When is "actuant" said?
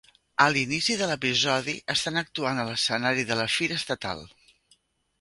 2.23-2.65